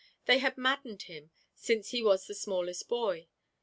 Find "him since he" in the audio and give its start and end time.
1.03-2.01